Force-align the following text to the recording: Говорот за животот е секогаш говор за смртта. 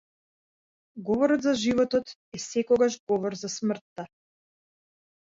Говорот 1.09 1.43
за 1.49 1.53
животот 1.65 2.15
е 2.39 2.43
секогаш 2.49 2.99
говор 3.07 3.41
за 3.45 3.55
смртта. 3.61 4.11